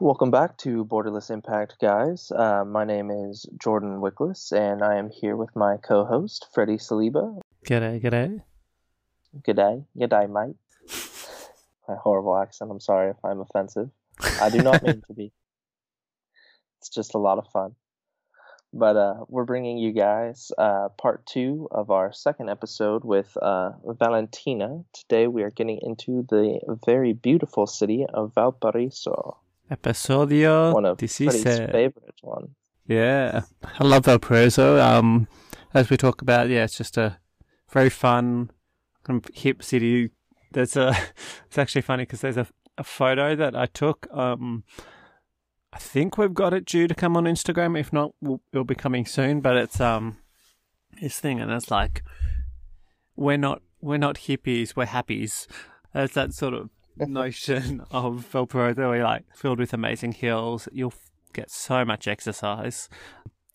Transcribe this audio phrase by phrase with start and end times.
[0.00, 2.32] Welcome back to Borderless Impact, guys.
[2.32, 7.38] Uh, my name is Jordan Wickless, and I am here with my co-host Freddie Saliba.
[7.64, 8.42] G'day, g'day.
[9.46, 10.56] G'day, g'day, mate.
[11.88, 12.72] My horrible accent.
[12.72, 13.88] I'm sorry if I'm offensive.
[14.40, 15.32] I do not mean to be.
[16.80, 17.76] It's just a lot of fun.
[18.72, 23.70] But uh, we're bringing you guys uh, part two of our second episode with uh,
[23.84, 24.82] Valentina.
[24.92, 29.38] Today we are getting into the very beautiful city of Valparaiso.
[29.70, 31.68] Episodio One of Freddie's 16.
[31.68, 32.50] favorite ones.
[32.86, 34.78] Yeah, I love Valparaiso.
[34.80, 35.26] Um,
[35.72, 37.18] as we talk about, yeah, it's just a
[37.70, 38.50] very fun,
[39.04, 40.10] kind of hip city.
[40.52, 40.94] There's a,
[41.46, 44.06] it's actually funny because there's a, a photo that I took.
[44.12, 44.64] Um,
[45.72, 47.78] I think we've got it due to come on Instagram.
[47.78, 49.40] If not, we'll, it'll be coming soon.
[49.40, 50.18] But it's um,
[51.00, 52.02] this thing, and it's like,
[53.16, 55.46] we're not we're not hippies, we're happies.
[55.92, 60.68] There's that sort of notion of Valparaiso, like filled with amazing hills.
[60.72, 60.94] You'll
[61.32, 62.88] get so much exercise.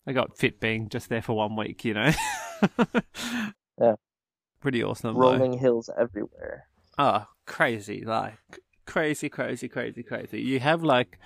[0.06, 2.10] I got fit being just there for one week, you know.
[3.80, 3.94] Yeah.
[4.60, 5.14] Pretty awesome.
[5.14, 5.20] though.
[5.20, 6.66] Rolling hills everywhere.
[6.98, 8.04] Oh, crazy!
[8.04, 8.36] Like
[8.84, 10.42] crazy, crazy, crazy, crazy.
[10.42, 11.18] You have like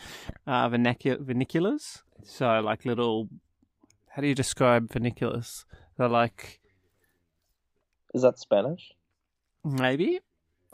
[0.47, 3.29] uh, vernacu- so like little.
[4.11, 5.65] How do you describe vernaculars?
[5.99, 6.61] They're like
[8.15, 8.93] Is that Spanish?
[9.65, 10.21] maybe.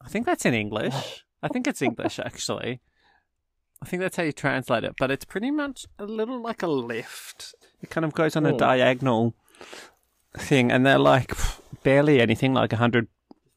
[0.05, 1.24] I think that's in English.
[1.42, 2.80] I think it's English actually.
[3.83, 6.66] I think that's how you translate it, but it's pretty much a little like a
[6.66, 7.55] lift.
[7.80, 8.58] It kind of goes on a Hmm.
[8.58, 9.34] diagonal
[10.36, 11.33] thing, and they're like
[11.83, 13.08] barely anything, like a hundred,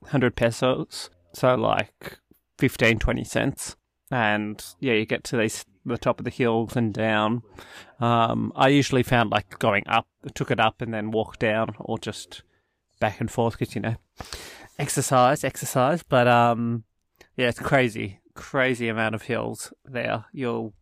[0.08, 1.10] hundred pesos.
[1.34, 2.20] So like
[2.58, 3.76] 15, 20 cents.
[4.12, 7.42] And yeah, you get to these the top of the hills and down.
[8.00, 11.98] Um, I usually found like going up, took it up and then walked down, or
[11.98, 12.44] just
[13.02, 13.96] back and forth because you know,
[14.80, 16.04] exercise, exercise.
[16.04, 16.86] But um,
[17.36, 20.26] yeah, it's crazy, crazy amount of hills there.
[20.32, 20.74] You'll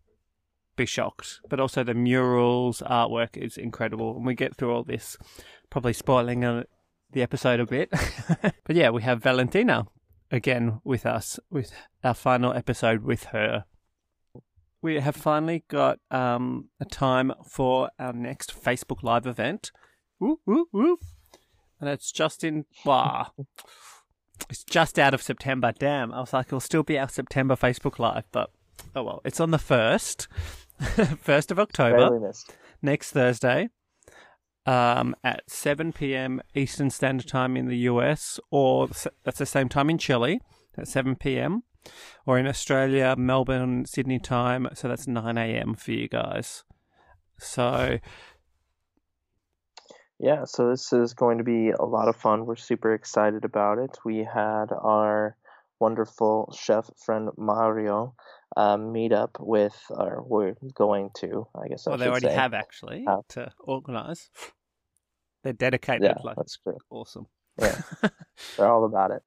[0.75, 1.39] be shocked.
[1.49, 5.17] But also the murals, artwork is incredible, and we get through all this,
[5.69, 6.41] probably spoiling
[7.11, 7.89] the episode a bit.
[8.41, 9.85] but yeah, we have Valentina
[10.31, 11.71] again with us with
[12.03, 13.65] our final episode with her.
[14.81, 19.71] We have finally got um, a time for our next Facebook Live event.
[20.19, 20.97] Woo, woo, woo.
[21.79, 23.31] And it's just in, wow,
[24.49, 25.73] it's just out of September.
[25.77, 28.51] Damn, I was like, it'll still be our September Facebook Live, but
[28.95, 29.21] oh well.
[29.25, 30.27] It's on the 1st,
[30.79, 32.31] 1st of October
[32.81, 33.69] next Thursday
[34.65, 36.41] um, at 7 p.m.
[36.55, 38.87] Eastern Standard Time in the US, or
[39.23, 40.41] that's the same time in Chile
[40.77, 41.63] at 7 p.m.,
[42.27, 45.73] or in Australia, Melbourne, Sydney time, so that's 9 a.m.
[45.73, 46.63] for you guys.
[47.39, 47.97] So,
[50.23, 52.45] Yeah, so this is going to be a lot of fun.
[52.45, 53.97] We're super excited about it.
[54.05, 55.35] We had our
[55.79, 58.13] wonderful chef friend Mario
[58.55, 62.35] um, meet up with, or we're going to, I guess I they already say.
[62.35, 64.29] have actually Uh, to organise.
[65.43, 66.77] They're dedicated, Yeah, like that's true.
[66.91, 67.25] awesome.
[67.59, 67.79] Yeah.
[68.57, 69.23] They're all about it.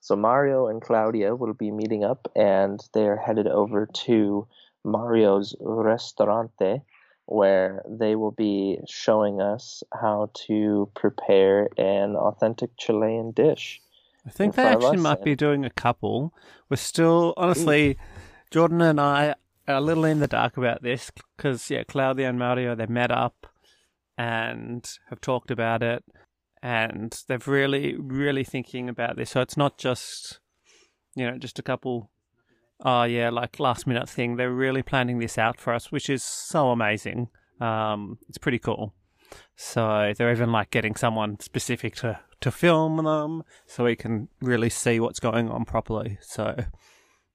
[0.00, 4.48] So Mario and Claudia will be meeting up, and they're headed over to
[4.86, 6.80] Mario's Restaurante,
[7.30, 13.80] where they will be showing us how to prepare an authentic Chilean dish.
[14.26, 16.34] I think in they actually might be doing a couple.
[16.68, 17.96] We're still, honestly,
[18.50, 19.34] Jordan and I
[19.68, 23.10] are a little in the dark about this because, yeah, Claudia and Mario, they met
[23.12, 23.46] up
[24.18, 26.04] and have talked about it
[26.62, 29.30] and they've really, really thinking about this.
[29.30, 30.40] So it's not just,
[31.14, 32.10] you know, just a couple,
[32.84, 34.36] oh, yeah, like last minute thing.
[34.36, 37.28] They're really planning this out for us, which is so amazing.
[37.60, 38.94] Um, it's pretty cool.
[39.56, 44.70] So they're even like getting someone specific to, to film them so we can really
[44.70, 46.18] see what's going on properly.
[46.20, 46.56] So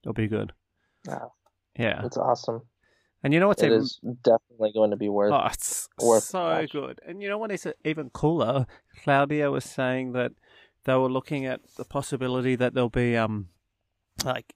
[0.04, 0.52] it'll be good.
[1.08, 1.34] Wow.
[1.78, 2.02] Yeah.
[2.06, 2.64] It's awesome.
[3.24, 6.24] And you know what's It even, is definitely going to be worth oh, it's worth
[6.24, 7.00] so good.
[7.08, 8.68] And you know what is even cooler?
[9.04, 10.34] Claudia was saying that
[10.84, 13.48] they were looking at the possibility that there'll be um
[14.24, 14.54] like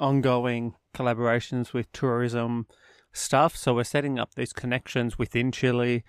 [0.00, 2.66] ongoing collaborations with tourism
[3.12, 3.56] stuff.
[3.56, 6.04] So we're setting up these connections within Chile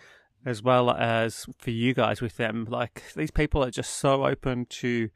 [0.45, 2.65] as well as for you guys with them.
[2.69, 5.09] Like these people are just so open to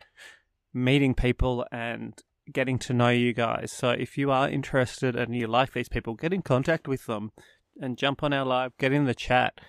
[0.74, 2.14] meeting people and
[2.52, 3.72] getting to know you guys.
[3.72, 7.32] So if you are interested and you like these people, get in contact with them
[7.80, 9.60] and jump on our live, get in the chat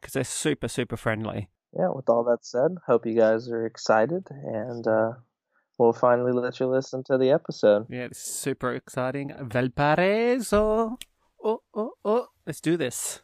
[0.00, 1.50] because they're super, super friendly.
[1.78, 5.12] yeah, with all that said, hope you guys are excited and uh,
[5.82, 7.86] we'll finally let you listen to the episode.
[7.90, 9.32] Yeah, this is super exciting.
[9.40, 10.98] Valparaiso.
[11.44, 12.26] Oh, oh, oh.
[12.46, 13.20] Let's do this.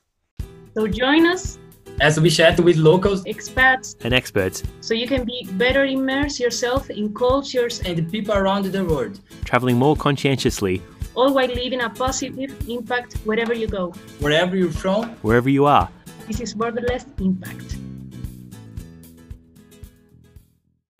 [0.75, 1.59] So join us,
[2.01, 6.91] as we chat with locals expats, and experts so you can be better immerse yourself
[6.91, 9.19] in cultures and people around the world.
[9.45, 10.83] traveling more conscientiously,
[11.15, 13.91] all while leaving a positive impact wherever you go.
[14.21, 15.89] Wherever you're from, Wherever you are.
[16.29, 17.98] This is Borderless Impact.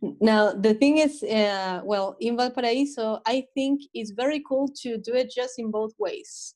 [0.01, 5.15] Now, the thing is, uh, well, in Valparaiso, I think it's very cool to do
[5.15, 6.55] it just in both ways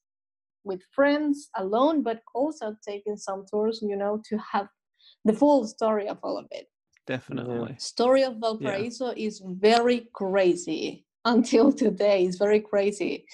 [0.65, 4.69] with friends, alone, but also taking some tours, you know, to have
[5.25, 6.69] the full story of all of it.
[7.07, 7.75] Definitely.
[7.79, 12.25] Story of Valparaiso is very crazy until today.
[12.25, 13.27] It's very crazy.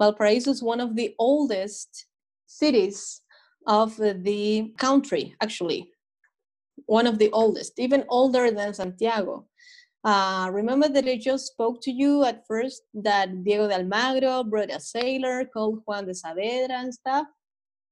[0.00, 2.06] Valparaiso is one of the oldest
[2.46, 3.20] cities
[3.66, 5.91] of the country, actually.
[6.86, 9.46] One of the oldest, even older than Santiago.
[10.04, 14.70] Uh, remember that I just spoke to you at first that Diego de Almagro brought
[14.70, 17.26] a sailor called Juan de Saavedra and stuff.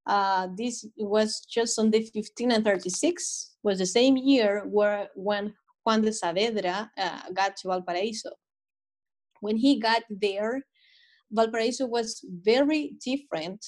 [0.07, 5.55] Uh, this was just on the 15 and 36, was the same year where when
[5.85, 8.31] Juan de Saavedra uh, got to Valparaiso.
[9.41, 10.63] When he got there,
[11.31, 13.65] Valparaiso was very different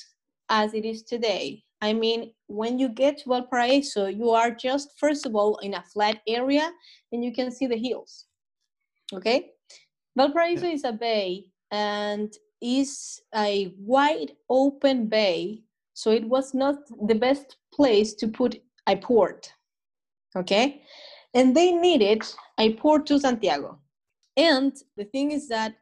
[0.49, 1.63] as it is today.
[1.81, 5.83] I mean, when you get to Valparaiso, you are just, first of all, in a
[5.93, 6.71] flat area
[7.11, 8.27] and you can see the hills.
[9.13, 9.51] Okay?
[10.17, 15.63] Valparaiso is a bay and is a wide open bay,
[15.95, 16.77] so it was not
[17.09, 19.53] the best place to put a port.
[20.37, 20.83] Okay?
[21.35, 22.23] And they needed
[22.61, 23.79] a port to Santiago.
[24.37, 25.75] And the thing is that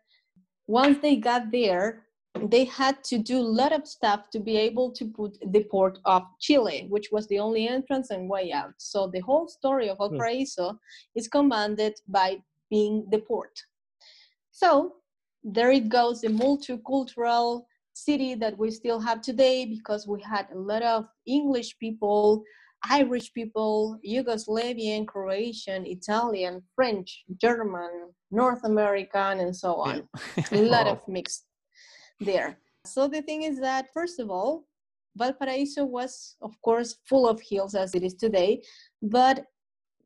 [0.67, 2.07] once they got there,
[2.49, 5.99] they had to do a lot of stuff to be able to put the port
[6.05, 8.75] of Chile, which was the only entrance and way out.
[8.79, 10.17] So the whole story of hmm.
[10.17, 10.79] Valparaiso
[11.15, 12.39] is commanded by
[12.71, 13.61] being the port.
[14.53, 14.95] So
[15.43, 20.59] there it goes, the multicultural city that we still have today because we had a
[20.59, 22.43] lot of English people,
[22.89, 30.09] Irish people, Yugoslavian, Croatian, Italian, French, German, North American, and so on.
[30.53, 31.45] a lot of mixed
[32.21, 32.59] there.
[32.85, 34.65] So the thing is that, first of all,
[35.17, 38.63] Valparaiso was, of course, full of hills as it is today,
[39.03, 39.47] but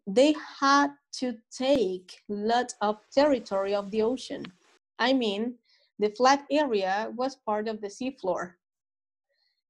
[0.06, 0.90] they had
[1.20, 4.44] to take lot of territory of the ocean.
[4.98, 5.54] I mean,
[5.98, 8.52] the flat area was part of the seafloor.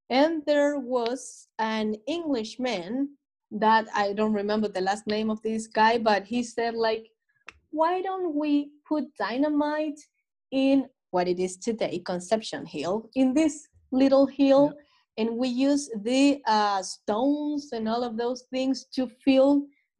[0.09, 3.17] And there was an Englishman
[3.51, 7.09] that I don't remember the last name of this guy, but he said like,
[7.71, 9.99] why don't we put dynamite
[10.51, 14.81] in what it is today, Conception Hill, in this little hill, yeah.
[15.19, 19.51] and we use the uh, stones and all of those things to fill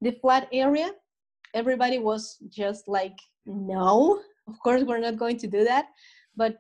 [0.02, 0.90] the flat area?
[1.54, 4.20] Everybody was just like, no,
[4.50, 5.86] of course we're not going to do that.
[6.36, 6.58] But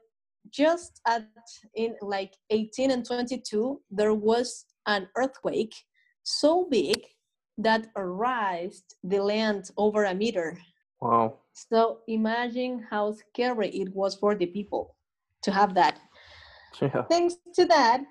[0.62, 1.28] just at
[1.75, 5.75] in like 18 and 22, there was an earthquake
[6.24, 7.00] so big
[7.58, 10.58] that raised the land over a meter.
[11.01, 11.40] Wow.
[11.56, 14.96] So imagine how scary it was for the people
[15.44, 16.00] to have that.
[16.81, 17.04] Yeah.
[17.10, 18.04] Thanks to that,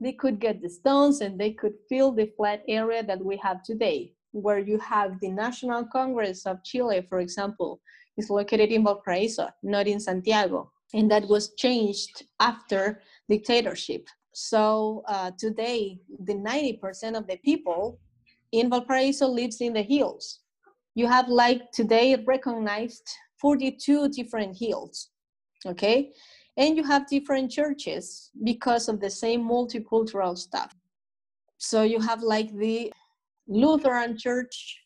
[0.00, 3.62] they could get the stones and they could fill the flat area that we have
[3.62, 7.80] today, where you have the National Congress of Chile, for example,
[8.16, 10.72] is located in Valparaiso, not in Santiago.
[10.94, 14.06] And that was changed after dictatorship.
[14.32, 18.00] So uh, today, the 90% of the people
[18.52, 20.40] in Valparaiso lives in the hills
[20.96, 23.08] you have like today recognized
[23.40, 25.10] 42 different hills
[25.66, 26.12] okay?
[26.56, 30.74] And you have different churches because of the same multicultural stuff.
[31.58, 32.92] So you have like the
[33.48, 34.82] lutheran church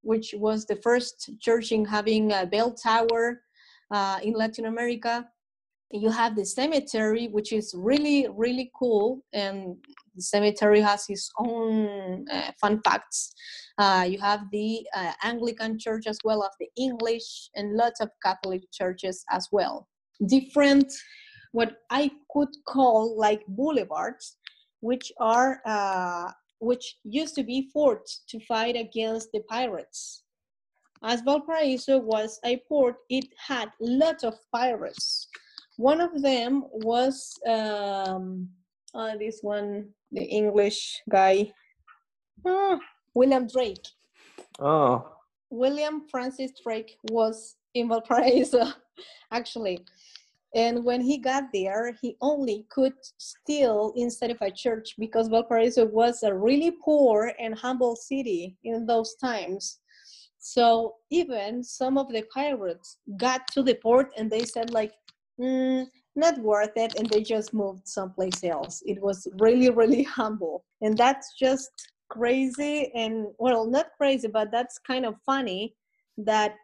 [0.00, 3.42] which was the first church in having a bell tower
[3.90, 5.28] uh, in latin america.
[5.90, 9.76] You have the cemetery which is really really cool and
[10.16, 13.34] the cemetery has its own uh, fun facts
[13.78, 18.10] uh, you have the uh, anglican church as well as the english and lots of
[18.24, 19.88] catholic churches as well.
[20.26, 20.92] Different
[21.52, 24.36] what i could call like boulevards
[24.80, 26.30] which are uh,
[26.60, 30.24] which used to be forts to fight against the pirates.
[31.02, 35.28] As valparaiso was a port it had lots of pirates.
[35.76, 38.48] One of them was um,
[38.94, 41.52] uh, this one, the English guy,
[42.44, 42.80] oh,
[43.18, 43.88] William Drake.
[44.60, 45.04] Oh.
[45.50, 48.64] William Francis Drake was in Valparaiso,
[49.32, 49.84] actually.
[50.54, 55.84] And when he got there, he only could steal instead of a church because Valparaiso
[55.86, 59.80] was a really poor and humble city in those times.
[60.38, 64.92] So even some of the pirates got to the port and they said like,
[65.40, 70.64] mm, not worth it and they just moved someplace else it was really really humble
[70.80, 71.70] and that's just
[72.08, 75.74] crazy and well not crazy but that's kind of funny
[76.16, 76.54] that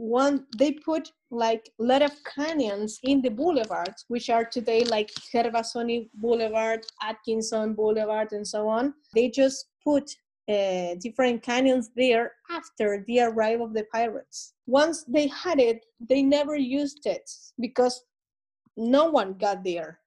[0.00, 5.10] one they put like a lot of canyons in the boulevards, which are today like
[5.32, 8.94] Gervasoni Boulevard, Atkinson Boulevard, and so on.
[9.14, 10.10] They just put
[10.48, 14.54] uh, different canyons there after the arrival of the pirates.
[14.66, 17.30] Once they had it, they never used it
[17.60, 18.02] because
[18.76, 20.00] no one got there.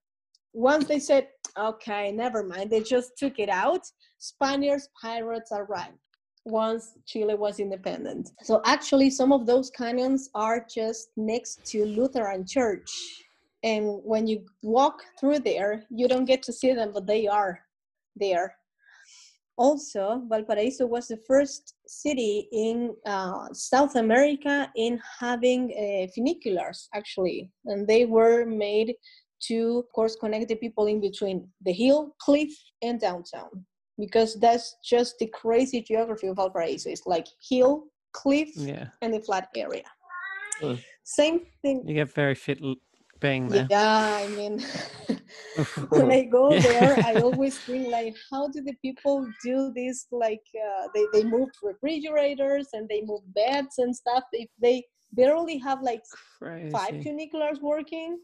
[0.54, 3.82] Once they said, okay, never mind, they just took it out.
[4.24, 5.98] Spaniards, pirates arrived
[6.46, 8.32] once Chile was independent.
[8.44, 12.90] So actually, some of those canyons are just next to Lutheran Church.
[13.64, 17.60] And when you walk through there, you don't get to see them, but they are
[18.16, 18.56] there.
[19.58, 27.52] Also, Valparaiso was the first city in uh, South America in having uh, funiculars, actually.
[27.66, 28.96] And they were made
[29.48, 33.66] to, of course, connect the people in between the hill, cliff, and downtown
[33.98, 36.90] because that's just the crazy geography of Valparaiso.
[36.90, 38.88] It's like hill, cliff, Yeah.
[39.02, 39.84] and a flat area.
[40.62, 40.80] Mm.
[41.04, 41.84] Same thing.
[41.86, 42.60] You get very fit
[43.20, 43.68] being there.
[43.70, 44.60] Yeah, I mean,
[45.90, 46.62] when I go Yeah.
[46.62, 50.08] there, I always think like, how do the people do this?
[50.12, 54.24] Like, uh, they they move refrigerators and they move beds and stuff.
[54.32, 54.86] If they
[55.16, 56.02] they only have like
[56.72, 57.04] five Crazy.
[57.04, 58.18] funiculars working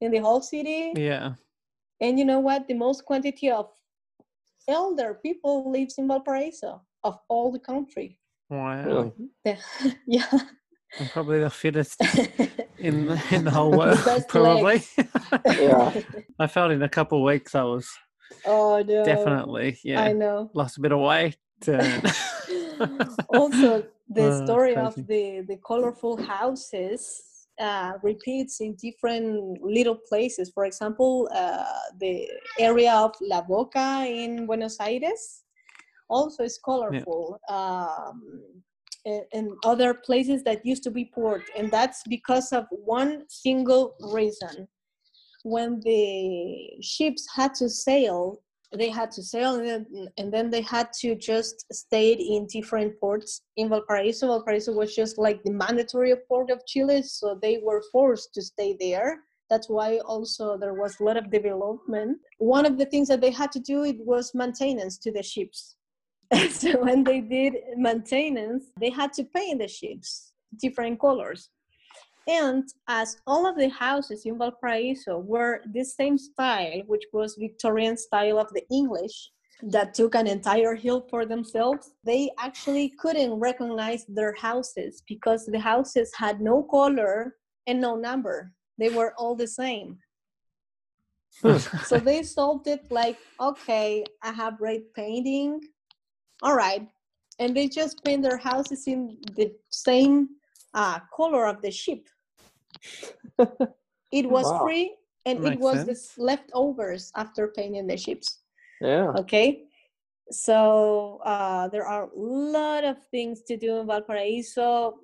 [0.00, 1.34] in the whole city, Yeah.
[2.00, 2.68] and you know what?
[2.68, 3.70] The most quantity of
[4.68, 8.18] elder people lives in Valparaiso of all the country.
[8.50, 8.84] Wow.
[8.84, 9.12] Really?
[9.44, 10.26] The- yeah.
[11.00, 12.00] I'm probably the fittest
[12.78, 13.98] in the, in the whole world.
[14.04, 14.82] Best probably.
[15.46, 15.92] Yeah.
[16.38, 17.88] I felt in a couple of weeks I was
[18.46, 19.04] oh no.
[19.04, 20.50] definitely yeah I know.
[20.54, 21.36] lost a bit of weight.
[23.28, 27.22] also, the Uh, story of the the colorful houses
[27.60, 30.50] uh, repeats in different little places.
[30.52, 31.64] For example, uh,
[32.00, 35.42] the area of La Boca in Buenos Aires
[36.08, 37.38] also is colorful.
[37.48, 38.42] Um,
[39.06, 43.94] and, and other places that used to be port, and that's because of one single
[44.12, 44.66] reason.
[45.42, 48.40] When the ships had to sail,
[48.78, 52.98] they had to sail and then, and then they had to just stay in different
[53.00, 54.26] ports in Valparaiso.
[54.28, 58.76] Valparaiso was just like the mandatory port of Chile, so they were forced to stay
[58.78, 59.20] there.
[59.50, 62.18] That's why also there was a lot of development.
[62.38, 65.76] One of the things that they had to do it was maintenance to the ships.
[66.50, 71.50] so when they did maintenance, they had to paint the ships different colors.
[72.26, 77.96] And as all of the houses in Valparaiso were the same style, which was Victorian
[77.96, 79.30] style of the English,
[79.62, 85.58] that took an entire hill for themselves, they actually couldn't recognize their houses because the
[85.58, 88.52] houses had no color and no number.
[88.78, 89.98] They were all the same.
[91.84, 95.60] so they solved it like, okay, I have red painting.
[96.42, 96.86] All right.
[97.38, 100.28] And they just paint their houses in the same
[100.74, 102.08] uh, color of the ship.
[104.12, 104.60] it was Wow.
[104.64, 106.14] free and it was sense.
[106.16, 108.40] the leftovers after painting the ships.
[108.80, 109.12] Yeah.
[109.16, 109.64] Okay.
[110.30, 114.94] So uh, there are a lot of things to do in Valparaiso.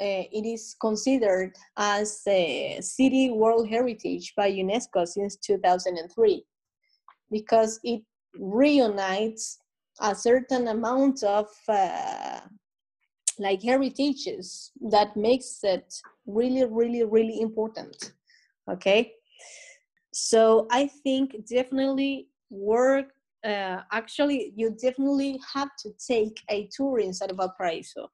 [0.00, 6.44] Uh, it is considered as a city world heritage by UNESCO since 2003
[7.30, 8.02] because it
[8.38, 9.58] reunites
[10.00, 12.40] a certain amount of uh,
[13.38, 15.94] like heritages that makes it
[16.26, 18.12] really really really important
[18.70, 19.12] okay
[20.12, 23.06] so i think definitely work
[23.44, 28.10] uh, actually you definitely have to take a tour inside of valparaiso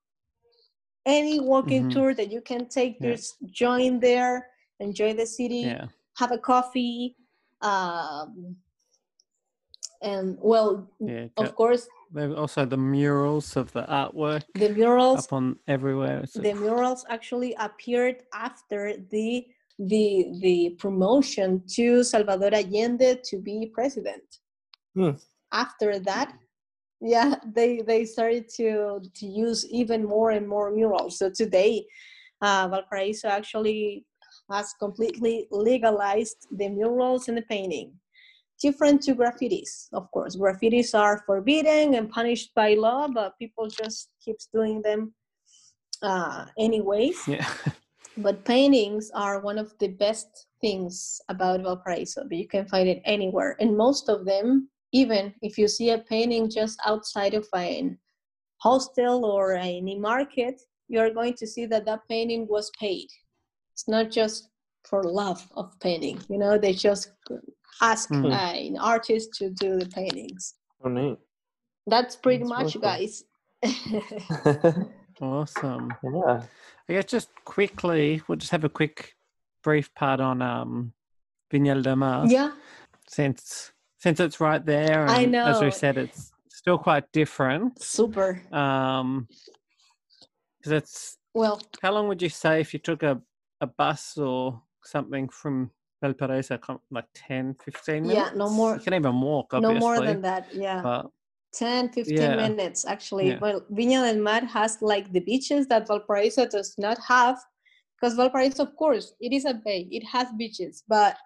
[1.07, 1.93] any walking Mhm.
[1.93, 3.13] tour that you can take Yeah.
[3.13, 4.47] just join there
[4.81, 5.87] enjoy the city yeah.
[6.17, 7.17] have a coffee
[7.63, 8.57] um,
[10.03, 11.29] and well Yeah.
[11.37, 16.21] of course There also the murals of the artwork the murals up on everywhere.
[16.25, 19.47] It's the murals actually appeared after the
[19.79, 20.07] the
[20.41, 24.25] the promotion to Salvador Allende to be president.
[24.95, 25.13] Hmm.
[25.53, 26.29] After that,
[27.01, 31.19] yeah, they they started to to use even more and more murals.
[31.19, 31.87] So today,
[32.43, 34.05] uh, Valparaiso actually
[34.51, 37.93] has completely legalized the murals and the painting.
[38.61, 40.37] Different to graffitis, of course.
[40.37, 45.15] Graffitis are forbidden and punished by law, but people just keeps doing them
[46.03, 47.27] uh, anyways.
[47.27, 47.49] yeah.
[48.17, 52.25] But paintings are one of the best things about Valparaiso.
[52.29, 55.99] But you can find it anywhere, and most of them, even if you see a
[55.99, 57.99] painting just outside of an
[58.59, 63.09] hostel or any market, you are going to see that that painting was paid.
[63.73, 64.49] It's not just
[64.85, 66.21] for love of painting.
[66.29, 67.13] You know, they just
[67.81, 68.33] ask Mhm.
[68.33, 70.55] uh, an artist to do the paintings.
[70.85, 71.19] Oh, neat.
[71.87, 73.25] That's pretty That's much, really guys.
[75.21, 75.93] Awesome.
[76.03, 76.43] Yeah.
[76.89, 79.15] I guess just quickly, we'll just have a quick,
[79.63, 80.93] brief part on um,
[81.53, 82.27] Viña del Mar.
[82.27, 82.53] Yeah,
[83.07, 87.83] Since since it's right there, and I as we said, it's still quite different.
[87.83, 88.41] super.
[88.51, 89.29] Um,
[90.59, 93.21] because it's Well, how long would you say if you took a
[93.61, 96.59] a bus or something from Valparaiso,
[96.91, 98.15] like 10, 15 minutes?
[98.17, 99.75] Yeah, no more- You can even walk, obviously.
[99.75, 100.53] no more than that.
[100.55, 100.81] Yeah.
[100.83, 101.07] But
[101.53, 102.37] 10 15 Yeah.
[102.37, 103.39] minutes actually Yeah.
[103.41, 107.37] well viña del mar has like the beaches that valparaiso does not have
[107.97, 111.17] because valparaiso of course it is a bay it has beaches but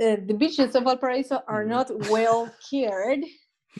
[0.00, 1.68] uh, the beaches of valparaiso are Mhm.
[1.76, 3.22] not well cared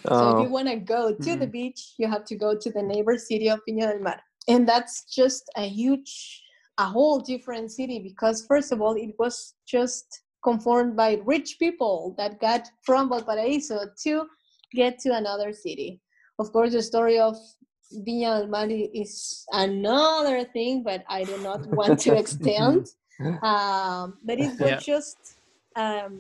[0.07, 0.19] Oh.
[0.19, 1.52] so if Oh, you want to go to the Mhm.
[1.59, 5.05] beach you have to go to the neighbor city of viña del mar and that's
[5.21, 6.43] just a huge
[6.78, 10.07] a whole different city because first of all it was just
[10.47, 14.12] conformed by rich people that got from valparaiso to
[14.81, 16.00] get to another city.
[16.38, 17.35] Of course, the story of
[18.07, 22.87] Viña del Mar is another thing, but I do not want to extend.
[23.43, 24.81] Um, but it was Yeah.
[24.93, 25.19] just
[25.85, 26.15] um,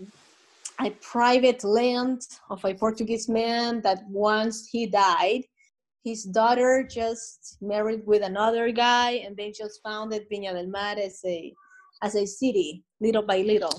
[0.88, 5.42] a private land of a Portuguese man that once he died,
[6.08, 11.20] his daughter just married with another guy, and they just founded Viña del Mar as
[11.24, 11.38] a
[12.06, 13.76] as a city, little by little.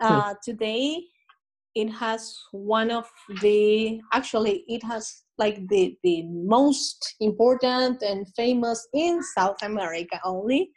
[0.00, 1.02] Uh, today,
[1.74, 3.06] it has one of
[3.42, 10.70] the actually it has like the the most important and famous in South America only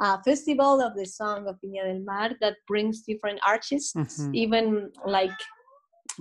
[0.00, 4.34] uh, festival of the song of Viña del Mar that brings different artists Mhm.
[4.34, 5.38] even like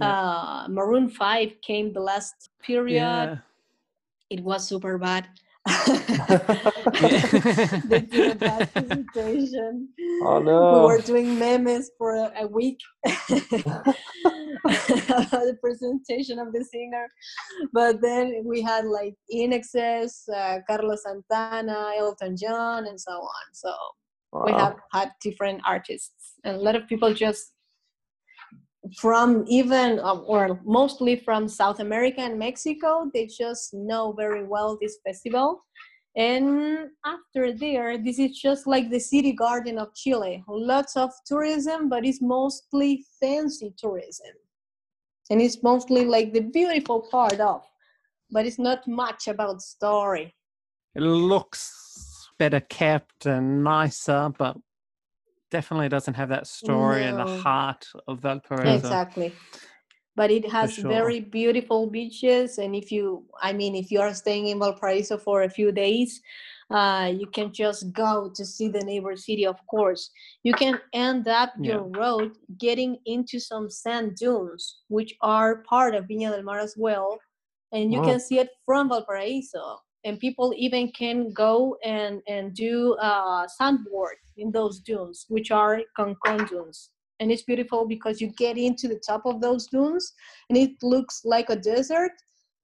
[0.01, 3.37] uh, Maroon 5 came the last period yeah.
[4.29, 5.27] it was super bad.
[7.85, 9.89] they did a bad presentation.
[10.23, 10.73] Oh no!
[10.73, 12.79] we were doing memes for a, a week.
[14.63, 17.07] The presentation of the singer.
[17.73, 23.45] But then we had like INXS uh, carlos santana elton john and so on.
[23.51, 23.73] So
[24.45, 26.35] we have had different artists.
[26.43, 27.51] And a lot of people just
[28.97, 34.77] from even um, or mostly from south america and mexico they just know very well
[34.81, 35.65] this festival.
[36.15, 40.43] And after there this is just like the city garden of chile.
[40.47, 44.35] Lots of tourism but it's mostly fancy tourism.
[45.31, 47.63] And it's mostly like the beautiful part of
[48.29, 50.35] but it's not much about story.
[50.95, 54.57] It looks better kept and nicer, but
[55.53, 58.75] definitely doesn't have that story and the heart of Valparaiso.
[58.75, 59.29] Exactly.
[60.15, 60.91] But it has sure.
[60.91, 65.43] very beautiful beaches, and if you, I mean, if you are staying in Valparaiso for
[65.43, 66.21] a few days,
[66.69, 69.45] uh, you can just go to see the neighbor city.
[69.45, 70.09] Of course,
[70.43, 76.05] you can end up your road getting into some sand dunes, which are part of
[76.05, 77.19] Viña del Mar as well,
[77.71, 78.09] and you Wow.
[78.09, 79.65] can see it from Valparaiso.
[80.05, 85.81] And people even can go and and do uh, sandboard in those dunes, which are
[85.97, 86.89] Concon dunes.
[87.19, 90.13] And it's beautiful because you get into the top of those dunes
[90.49, 92.11] and it looks like a desert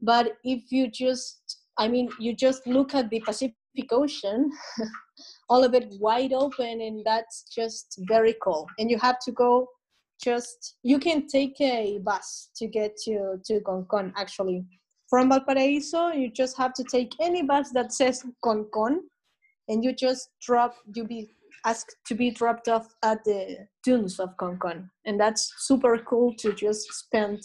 [0.01, 3.55] but if you just i mean you just look at the pacific
[3.91, 4.49] ocean
[5.49, 8.67] all of it wide open and that's just very cool.
[8.77, 9.67] And you have to go
[10.23, 14.65] just you can take a bus to get to to concon actually
[15.09, 18.97] from valparaiso you just have to take any bus that says concon
[19.67, 21.29] and you just drop you be
[21.65, 24.89] asked to be dropped off at the dunes of Concon.
[25.05, 27.41] And that's super cool to just spend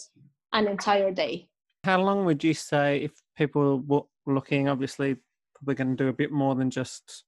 [0.53, 1.47] an entire day.
[1.83, 5.17] How long would you say if people were looking, obviously,
[5.55, 7.23] probably going to do a bit more than just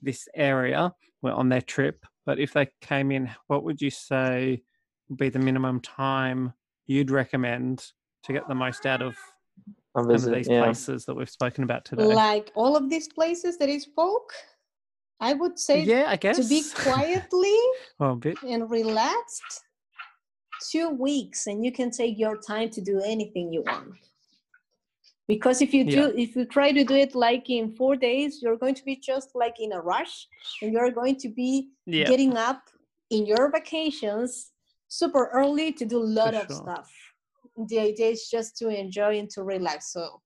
[0.00, 4.62] this area We're on their trip, but if they came in, what would you say
[5.08, 6.52] would be the minimum time
[6.86, 7.84] you'd recommend
[8.24, 9.16] to get the most out of
[9.96, 10.62] some of these yeah.
[10.64, 12.04] places that we've spoken about today?
[12.04, 14.32] Like all of these places that I spoke,
[15.20, 16.36] I would say yeah, I guess.
[16.38, 17.56] to be quietly
[17.98, 18.38] well, a bit.
[18.42, 19.60] and relaxed,
[20.70, 23.94] two weeks, and you can take your time to do anything you want.
[25.28, 26.22] Because if you do, Yeah.
[26.24, 29.30] if you try to do it like in four days, you're going to be just
[29.34, 30.26] like in a rush,
[30.60, 32.06] and you're going to be Yeah.
[32.08, 32.62] getting up
[33.10, 34.50] in your vacations
[34.88, 36.56] super early to do a lot of sure.
[36.56, 36.90] stuff.
[37.56, 39.92] The idea is just to enjoy and to relax.
[39.92, 40.20] So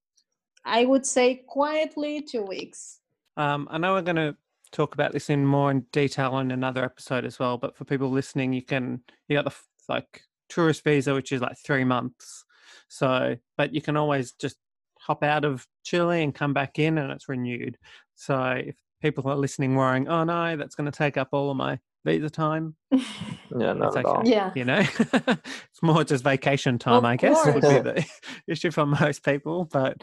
[0.65, 3.01] I would say quietly two weeks.
[3.37, 4.37] Um, I know we're going to
[4.73, 7.59] talk about this in more in detail in another episode as well.
[7.59, 9.55] But for people listening, you can you got the
[9.89, 12.45] like tourist visa, which is like three months.
[12.89, 14.57] So, but you can always just
[14.99, 17.79] hop out of Chile and come back in, and it's renewed.
[18.15, 21.57] So if people are listening, worrying, oh no, that's going to take up all of
[21.57, 24.15] my visa time, Yeah, not It's at okay.
[24.15, 24.23] all.
[24.27, 24.51] Yeah.
[24.55, 24.81] you know,
[25.13, 28.07] it's more just vacation time, Of I guess, would be the
[28.49, 29.65] issue for most people.
[29.71, 30.03] But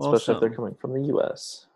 [0.00, 1.66] Especially if they're coming from the US.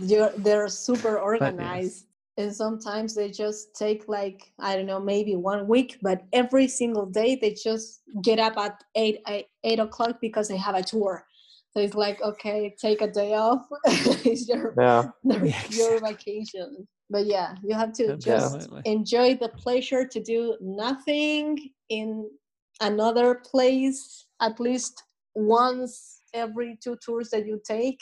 [0.00, 2.06] You're, they're super organized.
[2.36, 7.04] And sometimes they just take like, I don't know, maybe one week, but every single
[7.06, 11.24] day they just get up at eight, eight, eight o'clock because they have a tour.
[11.70, 13.66] So it's like, okay, take a day off.
[13.84, 15.10] it's your, Yeah.
[15.68, 16.88] your vacation.
[17.10, 18.82] But yeah, you have to just Absolutely.
[18.84, 22.30] enjoy the pleasure to do nothing in
[22.80, 25.02] another place at least
[25.34, 28.00] once every two tours that you take.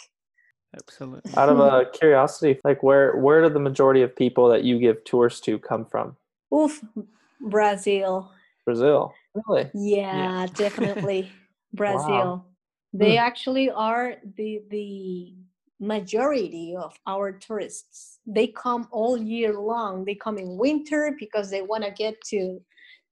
[0.77, 1.33] Absolutely.
[1.37, 5.03] Out of uh, curiosity, like where where do the majority of people that you give
[5.05, 6.17] tours to come from?
[6.53, 6.83] Oof,
[7.41, 8.31] Brazil.
[8.65, 9.15] Brazil.
[9.35, 9.71] Really?
[9.75, 11.33] Yeah, definitely
[11.73, 12.47] Brazil.
[12.99, 13.27] They hmm.
[13.29, 15.35] actually are the the
[15.79, 18.21] majority of our tourists.
[18.27, 20.05] They come all year long.
[20.05, 22.61] They come in winter because they want to get to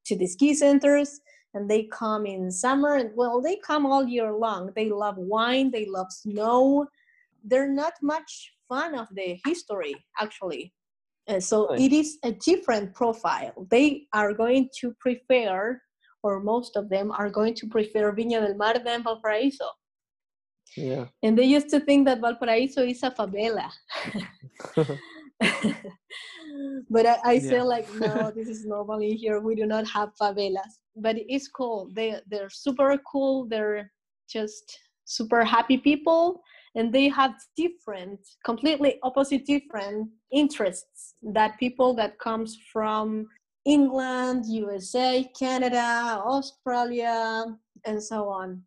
[0.06, 1.20] to the ski centers
[1.54, 4.70] and they come in summer and well they come all year long.
[4.74, 6.86] They love wine, they love snow.
[7.44, 10.72] They're not much fan of the history actually.
[11.38, 13.66] So it is a different profile.
[13.70, 15.80] They are going to prefer
[16.24, 19.68] or most of them are going to prefer Viña del Mar than Valparaiso.
[20.76, 21.04] Yeah.
[21.22, 23.70] And they used to think that Valparaiso is a favela.
[26.90, 29.40] but I, I say like, no, this is normally here.
[29.40, 30.72] We do not have favelas.
[30.96, 31.90] But it's cool.
[31.92, 33.46] They they're super cool.
[33.46, 33.92] They're
[34.28, 36.40] just super happy people.
[36.76, 43.28] And they have different, completely opposite different interests that people that comes from
[43.64, 47.46] England, USA, Canada, Australia,
[47.86, 48.62] and so on.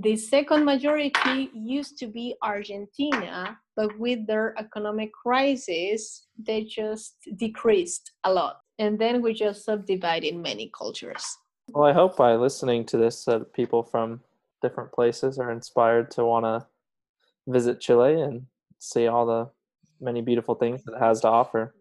[0.00, 8.12] The second majority used to be Argentina, but with their economic crisis, they just decreased
[8.24, 8.60] a lot.
[8.78, 11.24] And then we just subdivide in many cultures.
[11.68, 14.20] Well, I hope by listening to this that people from
[14.62, 16.66] different places are inspired to want to
[17.46, 18.46] visit Chile and
[18.78, 19.50] see all the
[20.00, 21.74] many beautiful things it has to offer.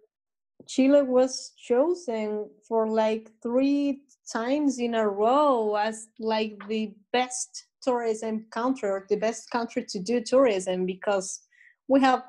[0.68, 8.46] Chile was chosen for like three times in a row as like the best tourism
[8.52, 11.42] country or the best country to do tourism because
[11.88, 12.24] we have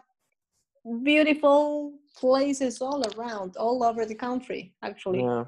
[1.03, 5.23] beautiful places all around, all over the country, actually.
[5.23, 5.45] Yeah.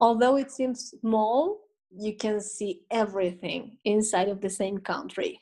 [0.00, 1.60] Although it seems small,
[1.96, 5.40] you can see everything inside of the same country.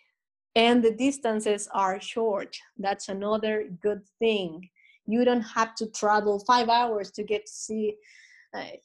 [0.54, 2.56] And the distances are short.
[2.78, 4.68] That's another good thing.
[5.06, 7.96] You don't have to travel five hours to get to see
[8.54, 8.80] a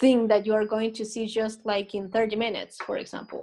[0.00, 3.42] thing that you are going to see just like in 30 minutes, for example.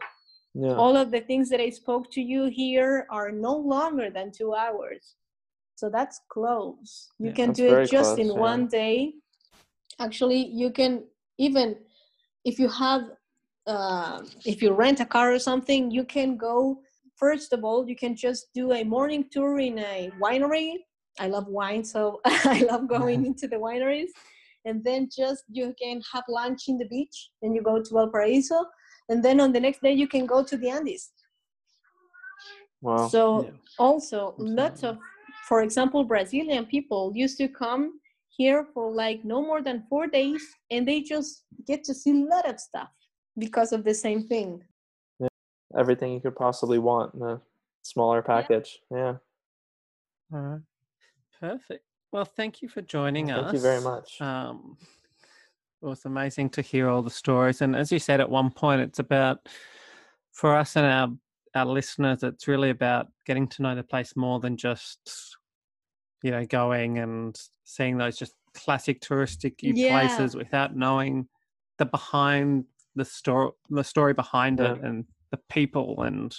[0.53, 0.75] Yeah.
[0.75, 4.53] All of the things that I spoke to you here are no longer than two
[4.53, 5.15] hours.
[5.75, 7.09] So that's close.
[7.19, 8.41] You Yeah, can do it just close, in yeah.
[8.49, 9.13] one day.
[9.99, 11.05] Actually, you can
[11.37, 11.77] even
[12.43, 13.03] if you have
[13.67, 16.81] uh, if you rent a car or something, you can go.
[17.15, 20.69] First of all, you can just do a morning tour in a winery.
[21.19, 24.09] I love wine, so I love going into the wineries.
[24.65, 28.65] And then just you can have lunch in the beach, and you go to Valparaiso,
[29.09, 31.11] and then on the next day you can go to the Andes.
[32.81, 33.07] Wow.
[33.07, 33.51] So Yeah.
[33.77, 34.97] also lots of,
[35.47, 40.43] for example, Brazilian people used to come here for like no more than four days,
[40.71, 42.89] and they just get to see a lot of stuff
[43.37, 44.63] because of the same thing.
[45.19, 45.27] Yeah,
[45.77, 47.41] everything you could possibly want in a
[47.81, 48.79] smaller package.
[48.91, 49.15] Yeah.
[50.33, 50.61] All right.
[51.39, 51.83] Perfect.
[52.11, 53.43] Well, thank you for joining us.
[53.43, 54.19] Thank you very much.
[54.21, 54.77] Um,
[55.81, 58.81] it was amazing to hear all the stories, and as you said at one point,
[58.81, 59.47] it's about
[60.31, 61.09] for us and our
[61.55, 62.23] our listeners.
[62.23, 65.37] It's really about getting to know the place more than just
[66.23, 69.87] you know going and seeing those just classic touristic Yeah.
[69.87, 71.29] places without knowing
[71.77, 76.35] the behind the story, the story behind it, and the people and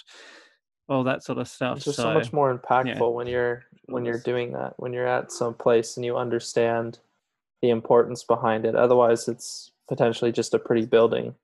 [0.89, 1.77] all that sort of stuff.
[1.77, 3.15] It's just so so much more impactful yeah.
[3.17, 6.99] when you're when you're doing that when you're at some place and you understand
[7.61, 11.35] the importance behind it otherwise it's potentially just a pretty building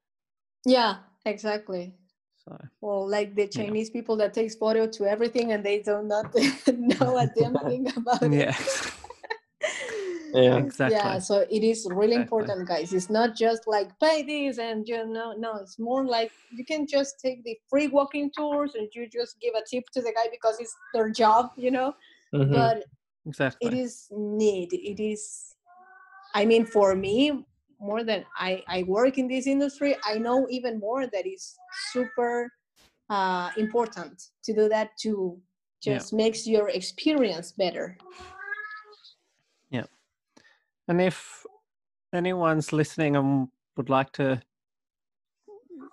[0.66, 1.94] Yeah, exactly.
[2.44, 6.34] so Well, like the Chinese people that takes photo to everything and they do not
[6.68, 8.56] know a damn thing about it.
[10.34, 10.42] yeah.
[10.42, 10.58] Yeah.
[10.58, 10.96] Exactly.
[10.96, 12.24] Yeah, so it is really Exactly.
[12.24, 12.94] important, guys.
[12.94, 16.88] It's not just like pay this and you know, no, it's more like you can
[16.88, 20.28] just take the free walking tours and you just give a tip to the guy
[20.32, 21.94] because it's their job, you know.
[22.34, 22.52] Mhm.
[22.54, 22.84] But
[23.26, 23.70] exactly.
[23.72, 24.74] it is need.
[24.74, 25.56] It is.
[26.34, 27.46] I mean, for me,
[27.80, 31.56] more than I I work in this industry, I know even more that is
[31.92, 32.52] super
[33.10, 35.40] uh, important to do that to
[35.86, 36.00] Yeah.
[36.00, 37.98] just makes your experience better.
[40.88, 41.46] And if
[42.14, 44.42] anyone's listening and would like to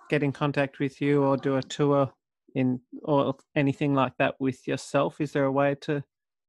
[0.09, 2.11] get in contact with you or do a tour,
[2.53, 5.19] in or anything like that with yourself?
[5.19, 6.03] Is there a way to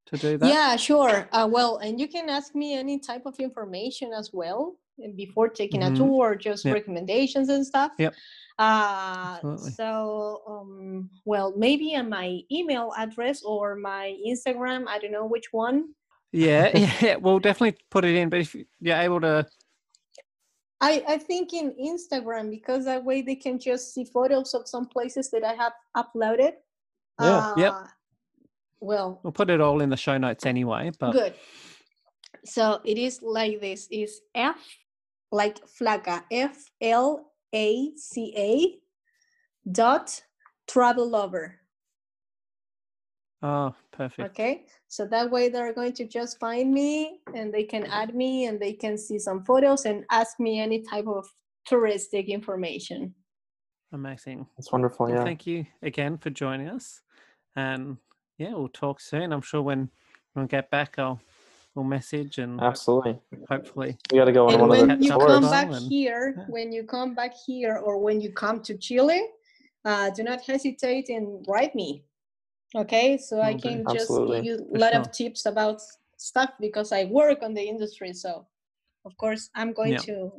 [0.06, 0.48] to do that?
[0.48, 1.28] Yeah, sure.
[1.32, 4.76] Uh, well, and you can ask me any type of information as well
[5.16, 5.92] before taking Mhm.
[5.94, 6.74] a tour, just Yep.
[6.74, 7.90] recommendations and stuff.
[7.98, 8.14] Yep.
[8.58, 9.70] Uh, Absolutely.
[9.72, 14.86] so, um, well, maybe on my email address or my Instagram.
[14.86, 15.94] I don't know which one.
[16.32, 17.16] Yeah, yeah.
[17.16, 18.28] We'll definitely put it in.
[18.28, 19.46] But if you're able to,
[20.80, 24.86] I, I think in Instagram because that way they can just see photos of some
[24.86, 26.52] places that I have uploaded.
[27.20, 27.54] Yeah.
[27.56, 27.72] Yep.
[27.72, 27.86] Uh,
[28.80, 30.90] Well, we'll put it all in the show notes anyway.
[30.98, 31.34] But good.
[32.44, 34.56] So it is like this: is F
[35.32, 38.78] like flaca F L A C A
[39.70, 40.20] dot
[40.68, 41.60] travel lover.
[43.42, 44.30] oh, perfect.
[44.30, 48.46] Okay, so that way they're going to just find me and they can add me
[48.46, 51.28] and they can see some photos and ask me any type of
[51.70, 53.14] touristic information.
[53.92, 54.46] Amazing.
[54.56, 55.06] It's wonderful.
[55.06, 57.02] Well, thank you again for joining us,
[57.54, 57.98] and
[58.38, 59.32] yeah, we'll talk soon.
[59.34, 59.90] I'm sure when
[60.32, 61.20] when we get back, I'll
[61.74, 63.18] we'll message and Absolutely.
[63.50, 65.42] hopefully We got to go on and one when of the you catch up come
[65.50, 66.44] back and- here yeah.
[66.48, 69.22] when you come back here or when you come to chile
[69.84, 72.02] uh, do not hesitate and write me
[72.76, 73.68] okay so i Will do.
[73.68, 74.36] can just Absolutely.
[74.36, 75.00] give you a lot sure.
[75.00, 75.80] of tips about
[76.16, 78.46] stuff because i work on the industry so
[79.04, 79.98] of course i'm going Yeah.
[80.10, 80.32] to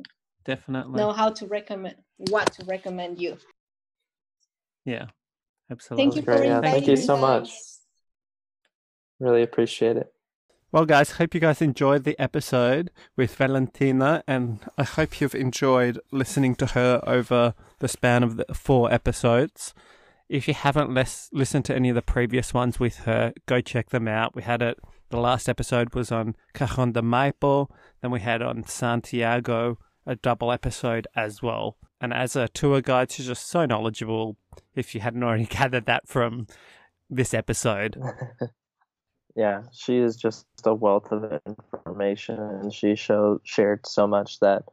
[0.44, 0.96] definitely.
[1.00, 1.96] know how to recommend
[2.30, 3.36] what to recommend you
[4.84, 5.06] Yeah,
[5.70, 6.04] absolutely.
[6.04, 7.48] thank you for yeah, inviting thank you me, so much.
[7.50, 7.74] guys.
[9.20, 10.08] Really appreciate it.
[10.72, 15.98] Well, guys, hope you guys enjoyed the episode with Valentina, and I hope you've enjoyed
[16.12, 19.74] listening to her over the span of the four episodes.
[20.28, 23.90] If you haven't les- listened to any of the previous ones with her, go check
[23.90, 24.34] them out.
[24.34, 24.78] We had it,
[25.10, 27.68] the last episode was on Cajon de Maipo,
[28.02, 31.76] then we had on Santiago, a double episode as well.
[32.00, 34.36] And as a tour guide, she's just so knowledgeable,
[34.74, 36.46] if you hadn't already gathered that from
[37.08, 37.98] this episode.
[39.34, 44.64] yeah, she is just a wealth of information, and she showed shared so much that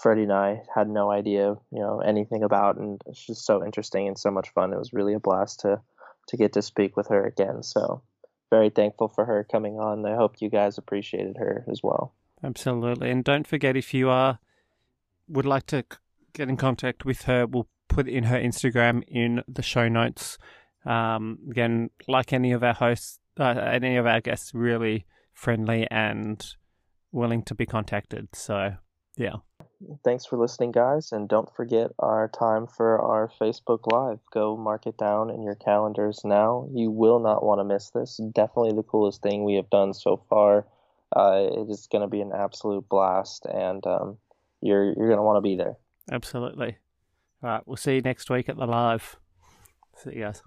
[0.00, 4.08] Freddie and I had no idea, you know, anything about, and it's just so interesting
[4.08, 4.72] and so much fun.
[4.72, 5.80] It was really a blast to
[6.28, 7.62] to get to speak with her again.
[7.62, 8.02] So
[8.50, 10.06] very thankful for her coming on.
[10.06, 12.14] I hope you guys appreciated her as well.
[12.42, 13.10] Absolutely.
[13.10, 14.38] And don't forget if you are
[15.28, 15.84] would like to
[16.32, 20.38] get in contact with her, we'll put in her Instagram in the show notes.
[20.84, 26.44] Um, again, like any of our hosts, uh, any of our guests, really friendly and
[27.12, 28.28] willing to be contacted.
[28.34, 28.74] So,
[29.16, 29.36] yeah.
[30.04, 34.18] Thanks for listening, guys, and don't forget our time for our Facebook Live.
[34.32, 36.68] Go mark it down in your calendars now.
[36.72, 38.20] You will not want to miss this.
[38.32, 40.66] Definitely the coolest thing we have done so far.
[41.14, 44.18] Uh, it is going to be an absolute blast, and um,
[44.60, 45.76] you're you're going to want to be there.
[46.10, 46.78] Absolutely.
[47.42, 47.62] All right.
[47.66, 49.16] We'll see you next week at the live.
[50.02, 50.42] See you guys.